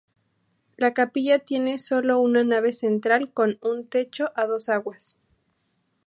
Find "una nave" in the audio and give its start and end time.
2.21-2.73